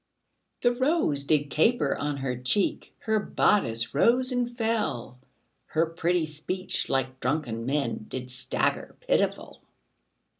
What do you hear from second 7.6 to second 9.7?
men, Did stagger pitiful.